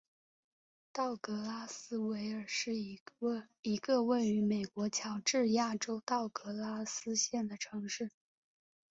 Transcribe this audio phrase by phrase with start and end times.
[0.91, 2.99] 道格拉斯维尔是一
[3.79, 8.09] 个位于美国乔治亚州道格拉斯县的城市。